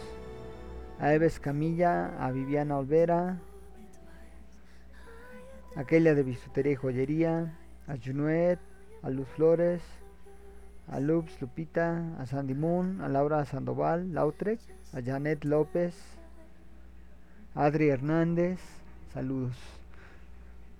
A 0.99 1.13
Eves 1.13 1.39
Camilla, 1.39 2.17
a 2.19 2.31
Viviana 2.31 2.79
Olvera, 2.79 3.37
a 5.75 5.83
Keila 5.83 6.15
de 6.15 6.23
Bisutería 6.23 6.71
y 6.71 6.75
Joyería, 6.75 7.55
a 7.87 7.95
Junuet, 8.03 8.57
a 9.03 9.11
Luz 9.11 9.27
Flores, 9.35 9.83
a 10.87 10.99
Lupes 10.99 11.39
Lupita, 11.39 12.15
a 12.17 12.25
Sandy 12.25 12.55
Moon, 12.55 12.99
a 13.01 13.09
Laura 13.09 13.45
Sandoval, 13.45 14.11
Lautrec, 14.11 14.59
a 14.93 15.01
Janet 15.01 15.45
López, 15.45 16.12
Adri 17.55 17.89
Hernández, 17.89 18.59
saludos. 19.13 19.55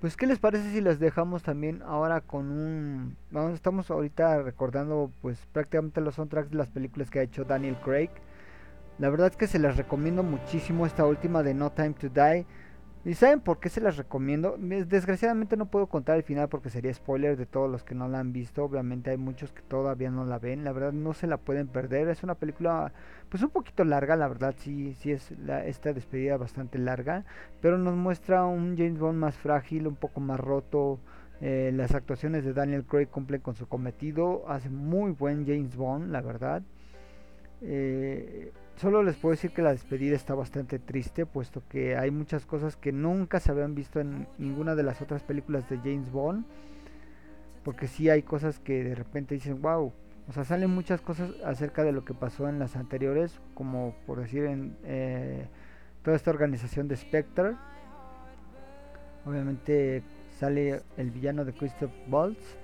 Pues 0.02 0.18
qué 0.18 0.26
les 0.26 0.40
parece 0.40 0.72
si 0.72 0.82
les 0.82 1.00
dejamos 1.00 1.44
también 1.44 1.84
ahora 1.84 2.20
con 2.22 2.50
un 2.50 3.16
vamos 3.30 3.54
estamos 3.54 3.92
ahorita 3.92 4.42
recordando 4.42 5.12
pues 5.22 5.38
prácticamente 5.54 6.02
los 6.02 6.16
soundtracks 6.16 6.50
de 6.50 6.58
las 6.58 6.70
películas 6.70 7.12
que 7.12 7.20
ha 7.20 7.24
hecho 7.24 7.46
Daniel 7.46 7.78
Craig. 7.86 8.10
La 8.98 9.10
verdad 9.10 9.28
es 9.28 9.38
que 9.38 9.48
se 9.48 9.60
les 9.60 9.78
recomiendo 9.78 10.24
muchísimo 10.24 10.88
esta 10.88 11.06
última 11.06 11.44
de 11.44 11.54
No 11.54 11.72
Time 11.72 11.94
to 11.94 12.10
Die. 12.10 12.46
¿Y 13.06 13.16
saben 13.16 13.42
por 13.42 13.60
qué 13.60 13.68
se 13.68 13.82
las 13.82 13.98
recomiendo? 13.98 14.56
Desgraciadamente 14.58 15.58
no 15.58 15.66
puedo 15.66 15.88
contar 15.88 16.16
el 16.16 16.24
final 16.24 16.48
porque 16.48 16.70
sería 16.70 16.94
spoiler 16.94 17.36
de 17.36 17.46
todos 17.46 17.70
los 17.70 17.84
que 17.84 17.96
no 17.96 18.08
la 18.08 18.20
han 18.20 18.32
visto. 18.32 18.64
Obviamente 18.64 19.10
hay 19.10 19.18
muchos 19.18 19.52
que 19.52 19.62
todavía 19.62 20.10
no 20.10 20.24
la 20.24 20.40
ven. 20.40 20.64
La 20.64 20.72
verdad 20.72 20.94
no 20.94 21.14
se 21.14 21.28
la 21.28 21.36
pueden 21.36 21.68
perder. 21.68 22.08
Es 22.08 22.24
una 22.24 22.36
película 22.36 22.94
pues 23.28 23.44
un 23.44 23.50
poquito 23.50 23.84
larga, 23.84 24.16
la 24.16 24.30
verdad 24.30 24.56
sí, 24.58 24.94
sí 24.94 25.12
es 25.12 25.32
la, 25.40 25.66
esta 25.66 25.92
despedida 25.92 26.38
bastante 26.38 26.78
larga. 26.78 27.26
Pero 27.60 27.78
nos 27.78 27.96
muestra 27.96 28.46
un 28.46 28.78
James 28.78 29.00
Bond 29.00 29.20
más 29.20 29.36
frágil, 29.36 29.86
un 29.88 29.96
poco 29.96 30.22
más 30.22 30.40
roto. 30.40 31.00
Eh, 31.42 31.74
las 31.76 31.94
actuaciones 31.94 32.46
de 32.46 32.54
Daniel 32.54 32.86
Craig 32.86 33.08
cumplen 33.08 33.42
con 33.42 33.56
su 33.56 33.68
cometido. 33.68 34.46
Hace 34.48 34.70
muy 34.70 35.12
buen 35.12 35.46
James 35.46 35.76
Bond, 35.76 36.10
la 36.10 36.22
verdad. 36.22 36.64
Eh, 37.62 38.54
solo 38.76 39.04
les 39.04 39.16
puedo 39.16 39.32
decir 39.32 39.52
que 39.52 39.62
la 39.62 39.72
despedida 39.72 40.16
está 40.16 40.34
bastante 40.34 40.80
triste, 40.80 41.26
puesto 41.26 41.64
que 41.70 41.96
hay 41.96 42.12
muchas 42.12 42.46
cosas 42.46 42.76
que 42.76 42.92
nunca 42.92 43.40
se 43.40 43.52
habían 43.52 43.76
visto 43.76 44.00
en 44.00 44.28
ninguna 44.38 44.76
de 44.76 44.84
las 44.84 45.02
otras 45.02 45.24
películas 45.24 45.70
de 45.70 45.78
James 45.78 46.12
Bond. 46.12 46.46
Porque 47.64 47.88
sí 47.88 48.10
hay 48.10 48.24
cosas 48.24 48.60
que 48.60 48.84
de 48.84 48.96
repente 48.96 49.36
dicen, 49.36 49.62
wow. 49.62 49.94
O 50.28 50.32
sea, 50.32 50.44
salen 50.44 50.70
muchas 50.70 51.02
cosas 51.02 51.32
acerca 51.46 51.84
de 51.84 51.92
lo 51.92 52.06
que 52.06 52.14
pasó 52.14 52.48
en 52.48 52.60
las 52.60 52.76
anteriores, 52.76 53.40
como 53.54 53.96
por 54.06 54.20
decir 54.20 54.46
en 54.46 54.78
eh, 54.84 55.48
toda 56.02 56.16
esta 56.16 56.32
organización 56.32 56.88
de 56.88 56.96
Spectre. 56.96 57.56
Obviamente 59.26 60.04
sale 60.40 60.82
el 60.98 61.12
villano 61.12 61.46
de 61.46 61.54
Christoph 61.54 61.92
Waltz. 62.10 62.63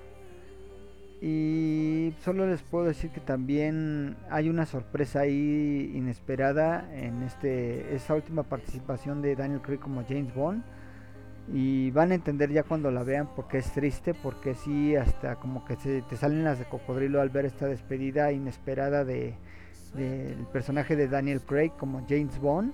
Y 1.22 2.14
solo 2.24 2.46
les 2.46 2.62
puedo 2.62 2.86
decir 2.86 3.10
que 3.10 3.20
también 3.20 4.16
hay 4.30 4.48
una 4.48 4.64
sorpresa 4.64 5.20
ahí 5.20 5.92
inesperada 5.94 6.88
en 6.94 7.22
este 7.22 7.94
esta 7.94 8.14
última 8.14 8.42
participación 8.42 9.20
de 9.20 9.36
Daniel 9.36 9.60
Craig 9.60 9.78
como 9.80 10.02
James 10.08 10.34
Bond. 10.34 10.62
Y 11.52 11.90
van 11.90 12.12
a 12.12 12.14
entender 12.14 12.50
ya 12.52 12.62
cuando 12.62 12.90
la 12.90 13.02
vean 13.02 13.28
porque 13.34 13.58
es 13.58 13.70
triste, 13.72 14.14
porque 14.14 14.54
sí, 14.54 14.94
hasta 14.96 15.36
como 15.36 15.64
que 15.64 15.76
se 15.76 16.02
te 16.02 16.16
salen 16.16 16.44
las 16.44 16.58
de 16.58 16.64
cocodrilo 16.64 17.20
al 17.20 17.28
ver 17.28 17.44
esta 17.44 17.66
despedida 17.66 18.32
inesperada 18.32 19.04
de 19.04 19.34
del 19.94 20.46
personaje 20.52 20.94
de 20.94 21.08
Daniel 21.08 21.40
Craig 21.40 21.72
como 21.76 22.06
James 22.08 22.38
Bond. 22.38 22.72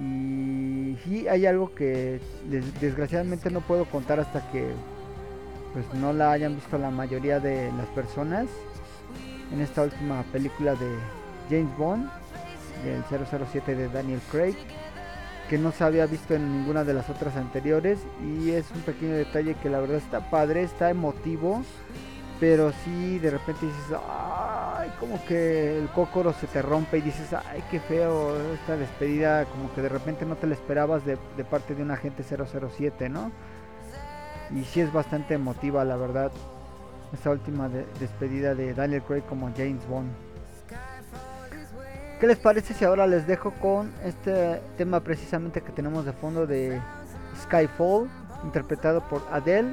Y 0.00 0.96
sí, 1.04 1.28
hay 1.28 1.46
algo 1.46 1.72
que 1.74 2.20
des- 2.50 2.80
desgraciadamente 2.80 3.48
no 3.50 3.60
puedo 3.60 3.84
contar 3.84 4.18
hasta 4.18 4.50
que 4.50 4.66
pues 5.74 5.92
no 5.94 6.12
la 6.12 6.32
hayan 6.32 6.54
visto 6.54 6.78
la 6.78 6.90
mayoría 6.90 7.40
de 7.40 7.70
las 7.72 7.86
personas 7.88 8.46
en 9.52 9.60
esta 9.60 9.82
última 9.82 10.22
película 10.32 10.74
de 10.76 10.96
James 11.50 11.76
Bond 11.76 12.08
del 12.84 13.02
007 13.04 13.74
de 13.74 13.88
Daniel 13.88 14.20
Craig 14.30 14.56
que 15.48 15.58
no 15.58 15.72
se 15.72 15.84
había 15.84 16.06
visto 16.06 16.34
en 16.34 16.50
ninguna 16.60 16.84
de 16.84 16.94
las 16.94 17.10
otras 17.10 17.36
anteriores 17.36 17.98
y 18.22 18.50
es 18.50 18.70
un 18.70 18.80
pequeño 18.82 19.14
detalle 19.14 19.54
que 19.56 19.68
la 19.68 19.80
verdad 19.80 19.98
está 19.98 20.30
padre, 20.30 20.62
está 20.62 20.90
emotivo, 20.90 21.62
pero 22.40 22.72
sí 22.84 23.18
de 23.18 23.30
repente 23.30 23.66
dices, 23.66 23.98
ay, 24.08 24.90
como 24.98 25.22
que 25.26 25.78
el 25.78 25.88
cócoro 25.88 26.32
se 26.32 26.46
te 26.46 26.62
rompe 26.62 26.98
y 26.98 27.02
dices, 27.02 27.34
ay, 27.34 27.62
qué 27.70 27.78
feo 27.80 28.36
esta 28.54 28.76
despedida, 28.76 29.44
como 29.44 29.72
que 29.74 29.82
de 29.82 29.90
repente 29.90 30.24
no 30.24 30.36
te 30.36 30.46
la 30.46 30.54
esperabas 30.54 31.04
de, 31.04 31.18
de 31.36 31.44
parte 31.44 31.74
de 31.74 31.82
un 31.82 31.90
agente 31.90 32.22
007, 32.22 33.08
¿no? 33.10 33.30
Y 34.54 34.64
sí 34.64 34.80
es 34.80 34.92
bastante 34.92 35.34
emotiva, 35.34 35.84
la 35.84 35.96
verdad, 35.96 36.30
esta 37.12 37.30
última 37.30 37.68
de- 37.68 37.86
despedida 37.98 38.54
de 38.54 38.72
Daniel 38.74 39.02
Craig 39.02 39.22
como 39.28 39.50
James 39.56 39.86
Bond. 39.88 40.10
¿Qué 42.20 42.26
les 42.28 42.38
parece 42.38 42.72
si 42.74 42.84
ahora 42.84 43.06
les 43.06 43.26
dejo 43.26 43.50
con 43.52 43.92
este 44.04 44.60
tema 44.78 45.00
precisamente 45.00 45.60
que 45.60 45.72
tenemos 45.72 46.04
de 46.04 46.12
fondo 46.12 46.46
de 46.46 46.80
Skyfall, 47.42 48.08
interpretado 48.44 49.00
por 49.08 49.22
Adele? 49.32 49.68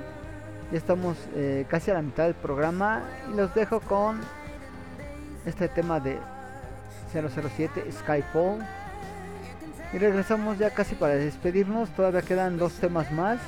Ya 0.72 0.78
estamos 0.78 1.18
eh, 1.36 1.66
casi 1.70 1.92
a 1.92 1.96
la 1.96 2.02
mitad 2.02 2.24
del 2.26 2.34
programa 2.34 3.04
y 3.32 3.36
los 3.36 3.54
dejo 3.54 3.80
con 3.82 4.20
este 5.46 5.68
tema 5.68 6.00
de 6.00 6.18
007 7.14 7.92
Skyfall. 7.92 8.60
Y 9.94 9.98
regresamos 9.98 10.58
ya 10.58 10.72
casi 10.72 10.96
para 10.96 11.16
despedirnos. 11.16 11.90
Todavía 11.92 12.22
quedan 12.22 12.58
dos 12.58 12.74
temas 12.74 13.12
más. 13.12 13.40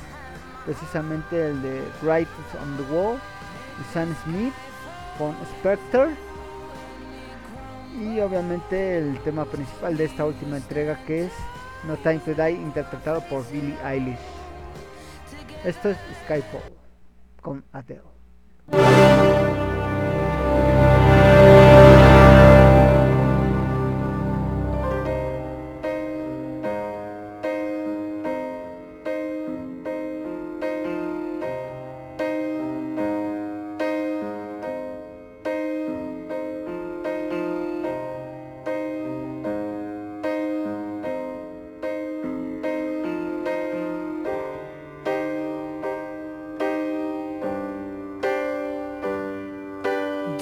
Precisamente 0.64 1.50
el 1.50 1.62
de 1.62 1.82
Wright 2.02 2.28
on 2.62 2.76
the 2.76 2.92
Wall 2.92 3.14
de 3.14 3.84
Sam 3.92 4.14
Smith 4.24 4.54
con 5.18 5.34
Spectre. 5.58 6.14
Y 7.98 8.18
obviamente 8.20 8.98
el 8.98 9.18
tema 9.20 9.44
principal 9.44 9.96
de 9.96 10.04
esta 10.04 10.24
última 10.24 10.56
entrega 10.56 10.98
que 11.04 11.26
es 11.26 11.32
No 11.86 11.96
Time 11.98 12.18
to 12.18 12.34
Die 12.34 12.52
interpretado 12.52 13.20
por 13.28 13.48
Billie 13.50 13.76
Eilish. 13.84 14.18
Esto 15.64 15.90
es 15.90 15.98
Skyfall 16.24 16.62
con 17.40 17.64
Adele. 17.72 18.02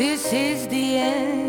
This 0.02 0.32
is 0.32 0.66
the 0.66 0.96
end. 0.98 1.41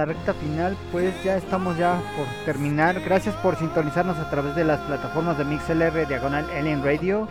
La 0.00 0.06
recta 0.06 0.32
final, 0.32 0.78
pues 0.92 1.12
ya 1.22 1.36
estamos 1.36 1.76
ya 1.76 2.00
por 2.16 2.26
terminar. 2.46 2.98
Gracias 3.00 3.34
por 3.36 3.56
sintonizarnos 3.56 4.16
a 4.16 4.30
través 4.30 4.56
de 4.56 4.64
las 4.64 4.80
plataformas 4.80 5.36
de 5.36 5.44
MixLR 5.44 6.08
Diagonal 6.08 6.48
Alien 6.56 6.82
Radio. 6.82 7.28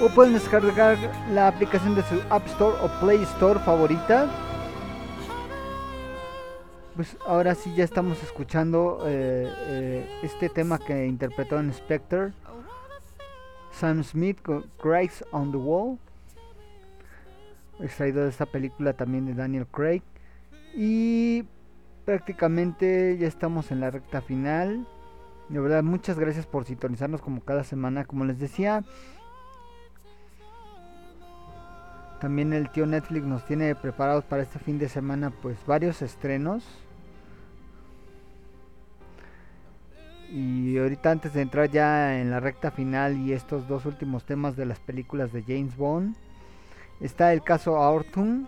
O 0.00 0.08
pueden 0.08 0.32
descargar 0.32 0.98
la 1.30 1.46
aplicación 1.46 1.94
de 1.94 2.02
su 2.02 2.20
App 2.30 2.44
Store 2.48 2.76
o 2.82 2.88
Play 3.00 3.22
Store 3.22 3.60
favorita. 3.60 4.26
Pues 6.96 7.16
ahora 7.24 7.54
sí 7.54 7.72
ya 7.76 7.84
estamos 7.84 8.20
escuchando 8.24 9.04
eh, 9.06 9.48
eh, 9.68 10.20
este 10.24 10.48
tema 10.48 10.80
que 10.80 11.06
interpretó 11.06 11.60
en 11.60 11.72
Spectre. 11.72 12.32
Sam 13.70 14.02
Smith 14.02 14.42
con 14.42 14.64
Cracks 14.80 15.24
on 15.30 15.52
the 15.52 15.58
Wall 15.58 15.96
extraído 17.80 18.24
de 18.24 18.30
esta 18.30 18.46
película 18.46 18.92
también 18.94 19.26
de 19.26 19.34
Daniel 19.34 19.66
Craig. 19.66 20.02
Y 20.74 21.44
prácticamente 22.04 23.16
ya 23.18 23.26
estamos 23.26 23.70
en 23.70 23.80
la 23.80 23.90
recta 23.90 24.20
final. 24.20 24.86
De 25.48 25.60
verdad, 25.60 25.82
muchas 25.82 26.18
gracias 26.18 26.46
por 26.46 26.64
sintonizarnos 26.64 27.20
como 27.20 27.42
cada 27.42 27.64
semana. 27.64 28.04
Como 28.04 28.24
les 28.24 28.38
decía, 28.38 28.84
también 32.20 32.52
el 32.52 32.70
tío 32.70 32.86
Netflix 32.86 33.26
nos 33.26 33.44
tiene 33.44 33.74
preparados 33.74 34.24
para 34.24 34.42
este 34.42 34.58
fin 34.58 34.78
de 34.78 34.88
semana 34.88 35.30
pues 35.30 35.56
varios 35.66 36.02
estrenos. 36.02 36.64
Y 40.30 40.78
ahorita 40.78 41.10
antes 41.10 41.34
de 41.34 41.42
entrar 41.42 41.70
ya 41.70 42.18
en 42.18 42.30
la 42.30 42.40
recta 42.40 42.70
final 42.70 43.18
y 43.18 43.34
estos 43.34 43.68
dos 43.68 43.84
últimos 43.84 44.24
temas 44.24 44.56
de 44.56 44.64
las 44.64 44.80
películas 44.80 45.30
de 45.32 45.42
James 45.42 45.76
Bond, 45.76 46.16
Está 47.02 47.32
el 47.32 47.42
caso 47.42 47.78
Aortum. 47.78 48.46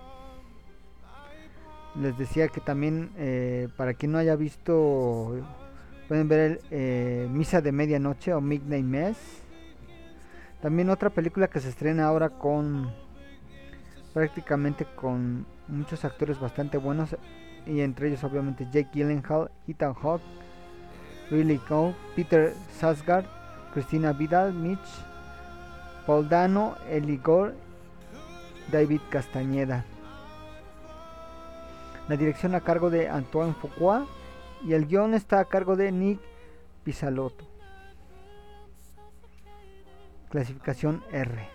Les 2.01 2.17
decía 2.19 2.49
que 2.49 2.61
también, 2.61 3.11
eh, 3.17 3.69
para 3.77 3.95
quien 3.95 4.13
no 4.13 4.19
haya 4.19 4.35
visto, 4.37 5.35
pueden 6.09 6.29
ver 6.29 6.41
el, 6.41 6.61
eh, 6.71 7.29
Misa 7.31 7.61
de 7.61 7.73
Medianoche 7.73 8.35
o 8.35 8.41
Midnight 8.41 8.85
Mass. 8.85 9.17
También 10.61 10.91
otra 10.91 11.11
película 11.11 11.49
que 11.49 11.61
se 11.61 11.69
estrena 11.69 12.07
ahora 12.07 12.31
con 12.31 12.91
prácticamente 14.13 14.87
con 14.95 15.45
muchos 15.69 16.05
actores 16.05 16.39
bastante 16.39 16.79
buenos 16.79 17.17
y 17.67 17.81
entre 17.81 18.09
ellos 18.09 18.23
obviamente 18.25 18.67
Jake 18.73 18.91
Gyllenhaal, 18.93 19.51
Ethan 19.67 19.95
Hawke, 19.95 20.23
Riley 21.31 21.59
Coe, 21.59 21.95
Peter 22.15 22.55
Sarsgaard, 22.79 23.27
Christina 23.73 24.13
Vidal, 24.13 24.53
Mitch, 24.53 24.79
Paul 26.07 26.29
Dano, 26.29 26.77
Eli 26.89 27.17
Gore 27.17 27.55
David 28.71 29.01
Castañeda. 29.11 29.85
La 32.09 32.17
dirección 32.17 32.55
a 32.55 32.61
cargo 32.61 32.91
de 32.91 33.09
Antoine 33.09 33.55
Foucault 33.55 34.07
y 34.63 34.75
el 34.75 34.87
guion 34.87 35.15
está 35.15 35.41
a 35.41 35.47
cargo 35.47 35.75
de 35.75 35.91
Nick 35.91 36.21
Pisalotto. 36.85 37.47
Clasificación 40.29 41.03
R. 41.13 41.49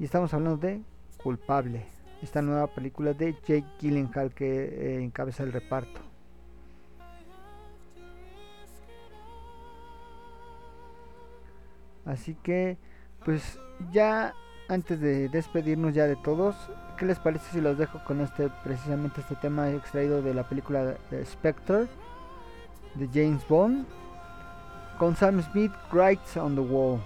Y 0.00 0.04
estamos 0.04 0.34
hablando 0.34 0.56
de 0.56 0.82
Culpable, 1.22 1.86
esta 2.20 2.42
nueva 2.42 2.66
película 2.66 3.12
de 3.12 3.34
Jake 3.46 3.64
Gyllenhaal 3.78 4.34
que 4.34 4.64
eh, 4.64 5.02
encabeza 5.02 5.44
el 5.44 5.52
reparto. 5.52 6.00
Así 12.04 12.34
que, 12.34 12.76
pues 13.24 13.58
ya 13.92 14.34
antes 14.68 15.00
de 15.00 15.28
despedirnos 15.28 15.94
ya 15.94 16.06
de 16.06 16.16
todos, 16.16 16.56
¿qué 16.96 17.06
les 17.06 17.18
parece 17.18 17.50
si 17.52 17.60
los 17.60 17.78
dejo 17.78 18.02
con 18.04 18.20
este 18.20 18.50
precisamente 18.62 19.20
este 19.20 19.36
tema 19.36 19.70
extraído 19.70 20.22
de 20.22 20.34
la 20.34 20.48
película 20.48 20.96
de 21.10 21.24
Spectre 21.26 21.86
de 22.94 23.08
James 23.12 23.46
Bond 23.48 23.86
con 24.98 25.16
Sam 25.16 25.42
Smith 25.42 25.72
Writes 25.92 26.36
on 26.36 26.54
the 26.54 26.60
Wall? 26.60 27.00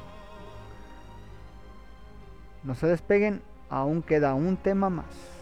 No 2.65 2.75
se 2.75 2.87
despeguen, 2.87 3.41
aún 3.71 4.03
queda 4.03 4.35
un 4.35 4.57
tema 4.57 4.91
más. 4.91 5.38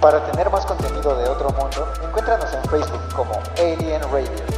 Para 0.00 0.24
tener 0.30 0.50
más 0.50 0.64
contenido 0.66 1.16
de 1.16 1.28
otro 1.28 1.50
mundo, 1.50 1.92
encuéntranos 2.04 2.52
en 2.54 2.62
Facebook 2.70 3.02
como 3.16 3.32
Alien 3.58 4.02
Radio. 4.02 4.55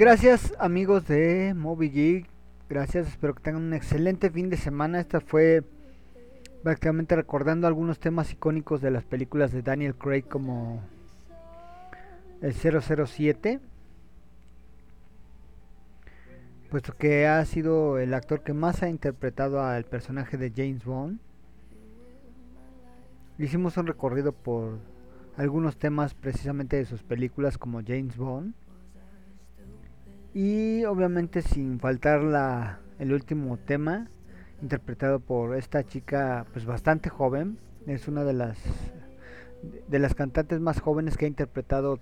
Gracias 0.00 0.54
amigos 0.58 1.06
de 1.06 1.52
Moby 1.54 1.90
Geek, 1.90 2.26
gracias, 2.70 3.06
espero 3.06 3.34
que 3.34 3.42
tengan 3.42 3.64
un 3.64 3.74
excelente 3.74 4.30
fin 4.30 4.48
de 4.48 4.56
semana. 4.56 4.98
Esta 4.98 5.20
fue 5.20 5.62
prácticamente 6.62 7.14
recordando 7.14 7.66
algunos 7.66 7.98
temas 7.98 8.32
icónicos 8.32 8.80
de 8.80 8.90
las 8.90 9.04
películas 9.04 9.52
de 9.52 9.60
Daniel 9.60 9.94
Craig 9.94 10.22
como 10.22 10.80
el 12.40 12.54
007, 12.54 13.60
puesto 16.70 16.96
que 16.96 17.26
ha 17.26 17.44
sido 17.44 17.98
el 17.98 18.14
actor 18.14 18.42
que 18.42 18.54
más 18.54 18.82
ha 18.82 18.88
interpretado 18.88 19.62
al 19.62 19.84
personaje 19.84 20.38
de 20.38 20.50
James 20.50 20.82
Bond. 20.82 21.18
Hicimos 23.36 23.76
un 23.76 23.86
recorrido 23.86 24.32
por 24.32 24.78
algunos 25.36 25.76
temas 25.76 26.14
precisamente 26.14 26.76
de 26.76 26.86
sus 26.86 27.02
películas 27.02 27.58
como 27.58 27.82
James 27.86 28.16
Bond. 28.16 28.54
Y 30.34 30.84
obviamente 30.84 31.42
sin 31.42 31.80
faltar 31.80 32.22
la, 32.22 32.78
el 32.98 33.12
último 33.12 33.56
tema 33.56 34.08
interpretado 34.62 35.20
por 35.20 35.56
esta 35.56 35.84
chica 35.84 36.46
pues 36.52 36.64
bastante 36.64 37.10
joven. 37.10 37.58
Es 37.86 38.08
una 38.08 38.24
de 38.24 38.34
las 38.34 38.58
de 39.88 39.98
las 39.98 40.14
cantantes 40.14 40.60
más 40.60 40.80
jóvenes 40.80 41.16
que 41.16 41.26
ha 41.26 41.28
interpretado 41.28 41.98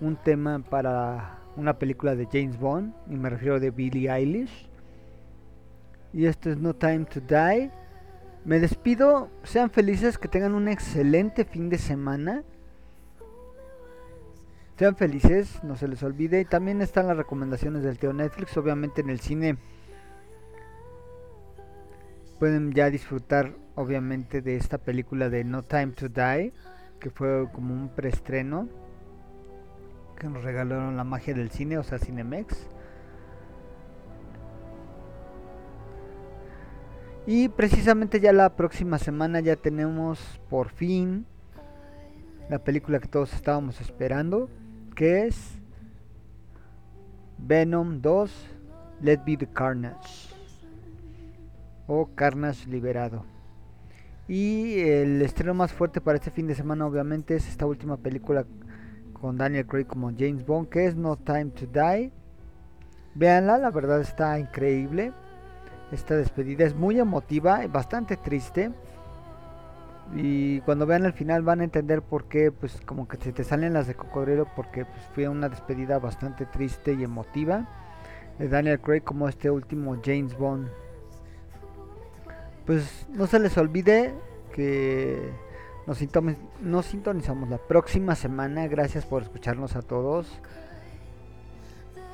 un 0.00 0.16
tema 0.16 0.58
para 0.58 1.38
una 1.56 1.78
película 1.78 2.14
de 2.16 2.26
James 2.26 2.58
Bond 2.58 2.94
y 3.08 3.16
me 3.16 3.30
refiero 3.30 3.60
de 3.60 3.70
Billie 3.70 4.10
Eilish. 4.10 4.68
Y 6.12 6.26
esto 6.26 6.50
es 6.50 6.58
No 6.58 6.74
Time 6.74 7.04
to 7.04 7.20
Die. 7.20 7.70
Me 8.44 8.58
despido, 8.58 9.28
sean 9.42 9.70
felices, 9.70 10.18
que 10.18 10.26
tengan 10.26 10.54
un 10.54 10.66
excelente 10.68 11.44
fin 11.44 11.68
de 11.68 11.78
semana. 11.78 12.42
Sean 14.80 14.96
felices, 14.96 15.62
no 15.62 15.76
se 15.76 15.86
les 15.88 16.02
olvide. 16.02 16.40
Y 16.40 16.46
también 16.46 16.80
están 16.80 17.06
las 17.06 17.18
recomendaciones 17.18 17.82
del 17.82 17.98
tío 17.98 18.14
Netflix. 18.14 18.56
Obviamente 18.56 19.02
en 19.02 19.10
el 19.10 19.20
cine 19.20 19.58
pueden 22.38 22.72
ya 22.72 22.88
disfrutar 22.88 23.52
obviamente 23.74 24.40
de 24.40 24.56
esta 24.56 24.78
película 24.78 25.28
de 25.28 25.44
No 25.44 25.64
Time 25.64 25.88
to 25.88 26.08
Die. 26.08 26.54
Que 26.98 27.10
fue 27.10 27.46
como 27.52 27.74
un 27.74 27.90
preestreno. 27.90 28.70
Que 30.18 30.28
nos 30.28 30.42
regalaron 30.44 30.96
la 30.96 31.04
magia 31.04 31.34
del 31.34 31.50
cine, 31.50 31.76
o 31.76 31.82
sea, 31.82 31.98
Cinemex. 31.98 32.66
Y 37.26 37.50
precisamente 37.50 38.18
ya 38.18 38.32
la 38.32 38.56
próxima 38.56 38.98
semana 38.98 39.40
ya 39.40 39.56
tenemos 39.56 40.40
por 40.48 40.70
fin 40.70 41.26
la 42.48 42.60
película 42.60 42.98
que 42.98 43.08
todos 43.08 43.34
estábamos 43.34 43.78
esperando, 43.82 44.48
que 45.00 45.26
es 45.26 45.58
Venom 47.38 48.02
2, 48.02 48.30
Let 49.00 49.20
Be 49.24 49.34
the 49.34 49.46
Carnage 49.46 50.28
o 51.86 52.10
Carnage 52.14 52.68
Liberado. 52.68 53.24
Y 54.28 54.78
el 54.80 55.22
estreno 55.22 55.54
más 55.54 55.72
fuerte 55.72 56.02
para 56.02 56.18
este 56.18 56.30
fin 56.30 56.46
de 56.46 56.54
semana 56.54 56.86
obviamente 56.86 57.34
es 57.34 57.48
esta 57.48 57.64
última 57.64 57.96
película 57.96 58.44
con 59.14 59.38
Daniel 59.38 59.66
Craig 59.66 59.86
como 59.86 60.10
James 60.10 60.44
Bond, 60.44 60.68
que 60.68 60.84
es 60.84 60.96
No 60.96 61.16
Time 61.16 61.46
to 61.46 61.64
Die. 61.64 62.12
Véanla, 63.14 63.56
la 63.56 63.70
verdad 63.70 64.02
está 64.02 64.38
increíble. 64.38 65.14
Esta 65.92 66.14
despedida 66.14 66.66
es 66.66 66.74
muy 66.74 66.98
emotiva 66.98 67.64
y 67.64 67.68
bastante 67.68 68.18
triste. 68.18 68.70
Y 70.14 70.60
cuando 70.62 70.86
vean 70.86 71.04
el 71.04 71.12
final 71.12 71.42
van 71.42 71.60
a 71.60 71.64
entender 71.64 72.02
por 72.02 72.24
qué, 72.24 72.50
pues 72.50 72.80
como 72.84 73.06
que 73.06 73.16
se 73.18 73.32
te 73.32 73.44
salen 73.44 73.74
las 73.74 73.86
de 73.86 73.94
cocodrilo, 73.94 74.46
porque 74.56 74.84
pues, 74.84 75.02
fue 75.14 75.28
una 75.28 75.48
despedida 75.48 75.98
bastante 75.98 76.46
triste 76.46 76.94
y 76.94 77.04
emotiva 77.04 77.68
de 78.38 78.48
Daniel 78.48 78.80
Craig 78.80 79.02
como 79.02 79.28
este 79.28 79.50
último 79.50 79.96
James 80.04 80.36
Bond. 80.36 80.68
Pues 82.66 83.06
no 83.10 83.26
se 83.26 83.38
les 83.38 83.56
olvide 83.58 84.14
que 84.52 85.30
nos, 85.86 85.98
nos 86.60 86.86
sintonizamos 86.86 87.48
la 87.48 87.58
próxima 87.58 88.14
semana. 88.14 88.66
Gracias 88.66 89.06
por 89.06 89.22
escucharnos 89.22 89.76
a 89.76 89.82
todos. 89.82 90.40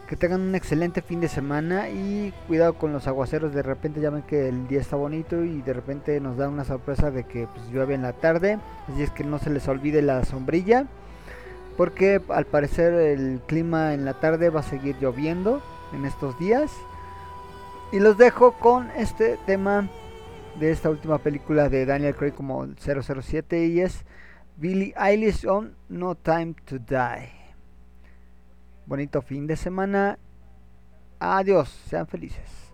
Que 0.09 0.17
tengan 0.17 0.41
un 0.41 0.55
excelente 0.55 1.03
fin 1.03 1.21
de 1.21 1.29
semana 1.29 1.89
y 1.89 2.33
cuidado 2.47 2.75
con 2.75 2.93
los 2.93 3.09
aguaceros. 3.09 3.53
De 3.53 3.63
repente 3.63 4.01
ya 4.01 4.11
ven 4.11 4.23
que 4.23 4.49
el 4.49 4.69
día 4.69 4.81
está 4.81 4.95
bonito 4.97 5.45
y 5.45 5.63
de 5.63 5.73
repente 5.73 6.21
nos 6.21 6.37
da 6.37 6.49
una 6.49 6.65
sorpresa 6.65 7.11
de 7.11 7.25
que 7.25 7.49
pues, 7.53 7.69
llueve 7.71 7.95
en 7.95 8.03
la 8.03 8.13
tarde. 8.13 8.59
Así 8.89 9.03
es 9.03 9.11
que 9.11 9.25
no 9.25 9.39
se 9.39 9.51
les 9.51 9.67
olvide 9.67 10.03
la 10.03 10.25
sombrilla. 10.25 10.87
Porque 11.77 12.23
al 12.29 12.47
parecer 12.47 12.95
el 12.95 13.41
clima 13.47 13.95
en 13.95 14.05
la 14.05 14.15
tarde 14.15 14.49
va 14.51 14.61
a 14.61 14.63
seguir 14.63 14.97
lloviendo 15.01 15.61
en 15.93 16.05
estos 16.05 16.39
días. 16.39 16.71
Y 17.93 17.99
los 17.99 18.17
dejo 18.17 18.53
con 18.53 18.91
este 18.97 19.39
tema 19.47 19.89
de 20.59 20.71
esta 20.71 20.89
última 20.91 21.19
película 21.19 21.69
de 21.69 21.85
Daniel 21.85 22.15
Craig 22.15 22.33
como 22.33 22.67
007 22.77 23.67
y 23.67 23.81
es 23.81 24.05
Billie 24.57 24.95
Eilish 24.97 25.47
on 25.47 25.75
No 25.89 26.15
Time 26.15 26.55
to 26.65 26.79
Die. 26.79 27.36
Bonito 28.87 29.21
fin 29.21 29.47
de 29.49 29.57
semana. 29.57 30.17
Adiós, 31.19 31.69
sean 31.91 32.07
felices. 32.07 32.73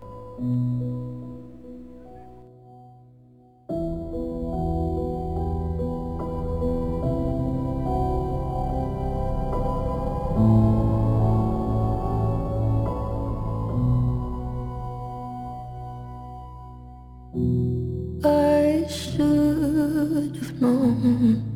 I 18.25 18.85
should 18.87 20.37
have 20.37 20.61
known 20.61 21.52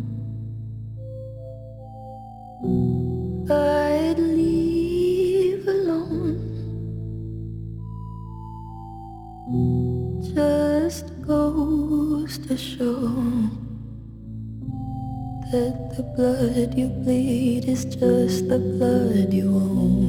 to 12.38 12.58
show 12.58 12.96
that 15.52 15.94
the 15.96 16.04
blood 16.16 16.78
you 16.78 16.88
bleed 16.88 17.66
is 17.68 17.86
just 17.86 18.48
the 18.50 18.60
blood 18.60 19.34
you 19.34 19.50
own. 19.56 20.07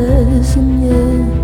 Lesson 0.00 0.82
yet 0.82 1.39